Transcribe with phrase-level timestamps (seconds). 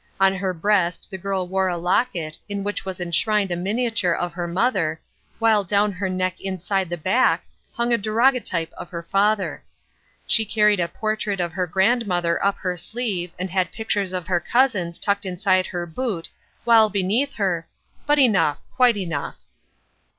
[0.19, 4.33] On her breast the girl wore a locket in which was enshrined a miniature of
[4.33, 4.99] her mother,
[5.37, 9.63] while down her neck inside at the back hung a daguerreotype of her father.
[10.25, 14.39] She carried a portrait of her grandmother up her sleeve and had pictures of her
[14.39, 16.29] cousins tucked inside her boot,
[16.63, 17.67] while beneath her—
[18.07, 19.37] but enough, quite enough.